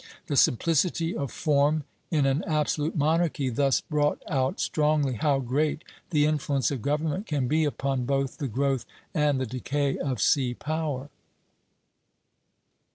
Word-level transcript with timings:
The 0.25 0.35
simplicity 0.35 1.15
of 1.15 1.31
form 1.31 1.83
in 2.09 2.25
an 2.25 2.43
absolute 2.47 2.95
monarchy 2.95 3.49
thus 3.49 3.81
brought 3.81 4.19
out 4.27 4.59
strongly 4.59 5.13
how 5.13 5.37
great 5.41 5.83
the 6.09 6.25
influence 6.25 6.71
of 6.71 6.81
government 6.81 7.27
can 7.27 7.47
be 7.47 7.65
upon 7.65 8.05
both 8.05 8.39
the 8.39 8.47
growth 8.47 8.83
and 9.13 9.39
the 9.39 9.45
decay 9.45 9.99
of 9.99 10.19
sea 10.19 10.55
power. 10.55 11.11